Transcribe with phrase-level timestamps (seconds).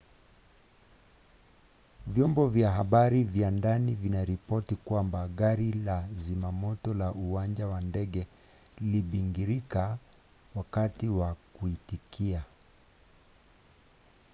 [2.07, 8.27] vyombo vya habari vya ndani vinaripoti kwamba gari la zimamoto la uwanja wa ndege
[8.77, 9.97] lilibingirika
[10.55, 12.43] wakati wa kuitikia